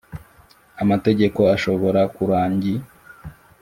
[0.83, 2.73] Amategeko ashobora kurangi.